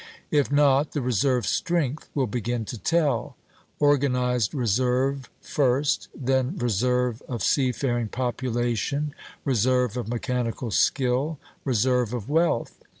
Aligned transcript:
If 0.31 0.51
not, 0.51 0.93
the 0.93 1.01
reserve 1.03 1.45
strength 1.45 2.09
will 2.15 2.25
begin 2.25 2.65
to 2.65 2.77
tell; 2.79 3.35
organized 3.77 4.51
reserve 4.51 5.29
first, 5.43 6.07
then 6.15 6.57
reserve 6.57 7.21
of 7.27 7.43
seafaring 7.43 8.07
population, 8.07 9.13
reserve 9.45 9.95
of 9.97 10.07
mechanical 10.07 10.71
skill, 10.71 11.37
reserve 11.63 12.15
of 12.15 12.27
wealth. 12.31 12.79